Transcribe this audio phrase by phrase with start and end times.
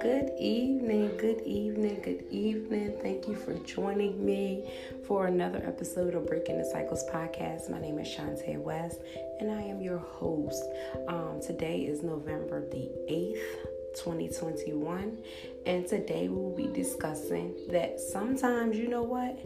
[0.00, 2.96] Good evening, good evening, good evening.
[3.02, 4.72] Thank you for joining me
[5.06, 7.68] for another episode of Breaking the Cycles podcast.
[7.70, 9.02] My name is Shantae West
[9.38, 10.64] and I am your host.
[11.08, 13.68] Um, today is November the 8th.
[13.96, 15.18] 2021,
[15.66, 19.38] and today we will be discussing that sometimes you know what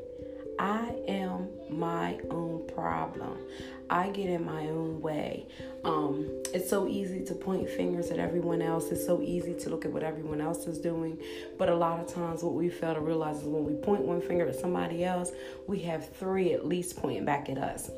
[0.58, 3.38] I am my own problem.
[3.90, 5.46] I get in my own way.
[5.84, 8.90] Um, it's so easy to point fingers at everyone else.
[8.90, 11.18] It's so easy to look at what everyone else is doing.
[11.56, 14.20] But a lot of times, what we fail to realize is when we point one
[14.20, 15.30] finger at somebody else,
[15.66, 17.90] we have three at least pointing back at us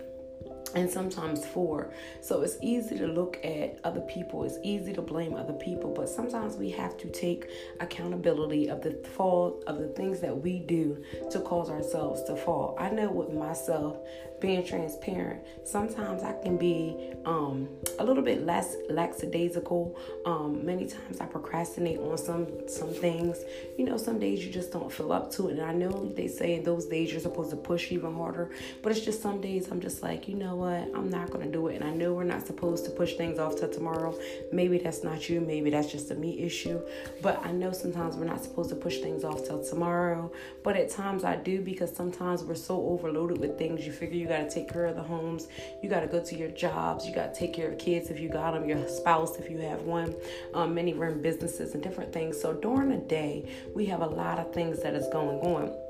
[0.74, 1.92] and sometimes four.
[2.20, 6.08] So it's easy to look at other people, it's easy to blame other people, but
[6.08, 7.46] sometimes we have to take
[7.80, 12.76] accountability of the fault of the things that we do to cause ourselves to fall.
[12.78, 13.98] I know with myself,
[14.40, 15.42] being transparent.
[15.64, 17.68] Sometimes I can be um,
[17.98, 19.96] a little bit less lackadaisical.
[20.24, 23.44] Um, many times I procrastinate on some some things.
[23.76, 25.58] You know, some days you just don't feel up to it.
[25.58, 28.50] And I know they say those days you're supposed to push even harder,
[28.82, 31.68] but it's just some days I'm just like, you know what, I'm not gonna do
[31.68, 31.76] it.
[31.80, 34.14] And I know we're not supposed to push things off till tomorrow.
[34.52, 35.40] Maybe that's not you.
[35.40, 36.78] Maybe that's just a me issue.
[37.22, 40.30] But I know sometimes we're not supposed to push things off till tomorrow.
[40.62, 43.86] But at times I do because sometimes we're so overloaded with things.
[43.86, 45.48] You figure you got to take care of the homes.
[45.82, 47.06] You got to go to your jobs.
[47.06, 49.56] You got to take care of kids if you got them, your spouse if you
[49.58, 50.14] have one.
[50.52, 52.38] Um, many run businesses and different things.
[52.38, 55.89] So during the day, we have a lot of things that is going on.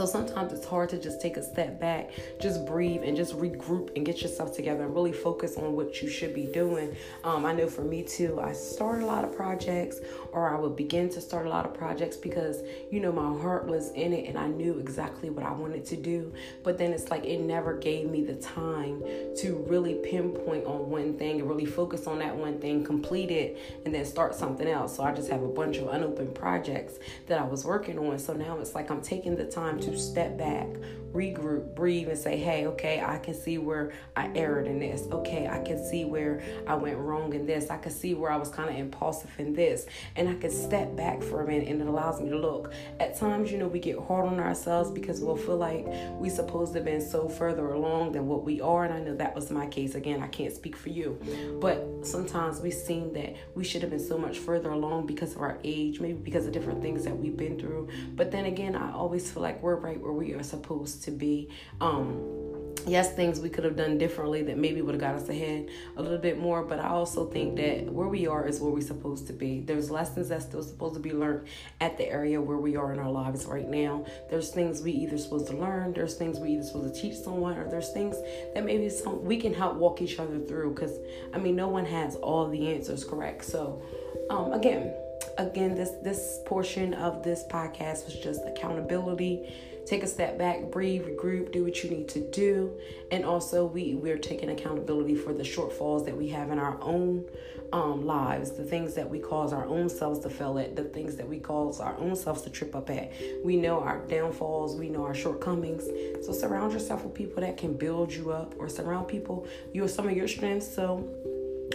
[0.00, 2.08] So sometimes it's hard to just take a step back,
[2.40, 6.08] just breathe and just regroup and get yourself together and really focus on what you
[6.08, 6.96] should be doing.
[7.22, 10.00] Um, I know for me too, I start a lot of projects
[10.32, 13.66] or I would begin to start a lot of projects because, you know, my heart
[13.66, 16.32] was in it and I knew exactly what I wanted to do.
[16.62, 19.02] But then it's like it never gave me the time
[19.36, 23.58] to really pinpoint on one thing and really focus on that one thing, complete it,
[23.84, 24.96] and then start something else.
[24.96, 26.94] So I just have a bunch of unopened projects
[27.26, 28.18] that I was working on.
[28.18, 30.66] So now it's like I'm taking the time to step back,
[31.12, 35.08] regroup, breathe, and say, hey, okay, I can see where I erred in this.
[35.10, 37.70] Okay, I can see where I went wrong in this.
[37.70, 39.86] I can see where I was kind of impulsive in this.
[40.16, 42.72] And I can step back for a minute and it allows me to look.
[43.00, 46.72] At times, you know, we get hard on ourselves because we'll feel like we supposed
[46.74, 48.84] to have been so further along than what we are.
[48.84, 49.94] And I know that was my case.
[49.96, 51.18] Again, I can't speak for you.
[51.60, 55.40] But sometimes we seem that we should have been so much further along because of
[55.40, 57.88] our age, maybe because of different things that we've been through.
[58.14, 61.48] But then again, I always feel like we're right where we are supposed to be.
[61.80, 62.40] Um,
[62.86, 66.02] yes, things we could have done differently that maybe would have got us ahead a
[66.02, 66.62] little bit more.
[66.62, 69.60] But I also think that where we are is where we're supposed to be.
[69.60, 71.46] There's lessons that's still supposed to be learned
[71.80, 74.04] at the area where we are in our lives right now.
[74.30, 77.56] There's things we either supposed to learn, there's things we either supposed to teach someone,
[77.56, 78.16] or there's things
[78.54, 80.74] that maybe some we can help walk each other through.
[80.74, 80.98] Because
[81.34, 83.44] I mean, no one has all the answers correct.
[83.44, 83.82] So,
[84.30, 84.94] um, again,
[85.38, 89.52] again, this this portion of this podcast was just accountability
[89.90, 92.72] take a step back, breathe, regroup, do what you need to do.
[93.10, 97.24] And also we we're taking accountability for the shortfalls that we have in our own
[97.72, 101.16] um, lives, the things that we cause our own selves to fail at, the things
[101.16, 103.12] that we cause our own selves to trip up at.
[103.44, 105.84] We know our downfalls, we know our shortcomings.
[106.24, 109.88] So surround yourself with people that can build you up or surround people you are
[109.88, 110.72] some of your strengths.
[110.72, 111.08] So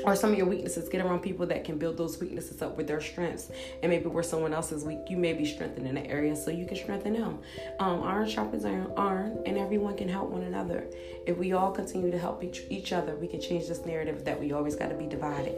[0.04, 0.90] or some of your weaknesses.
[0.90, 3.52] Get around people that can build those weaknesses up with their strengths.
[3.82, 6.52] And maybe where someone else is weak, you may be strengthened in an area so
[6.52, 7.40] you can strengthen them.
[7.80, 10.86] Um, iron sharpens iron, iron, and everyone can help one another.
[11.26, 14.40] If we all continue to help each, each other, we can change this narrative that
[14.40, 15.56] we always got to be divided.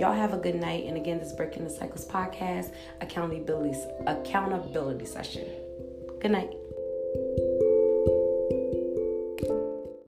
[0.00, 0.84] Y'all have a good night.
[0.84, 5.46] And again, this Breaking the Cycles podcast, accountability, accountability session.
[6.20, 6.50] Good night.